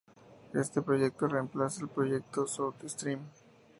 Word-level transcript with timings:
Este 0.55 0.81
proyecto 0.81 1.27
reemplaza 1.27 1.81
el 1.83 1.87
proyecto 1.89 2.47
South 2.47 2.83
Stream. 2.87 3.19